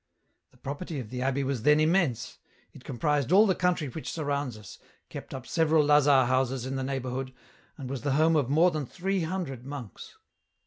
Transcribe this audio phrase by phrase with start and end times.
[0.25, 2.39] *' The property of the abbey was then immense;
[2.73, 6.81] it comprised all the country which surrounds us, kept up several lazar houses in the
[6.81, 7.31] neighbourhood,
[7.77, 10.17] and was the home of more than three hundred monks.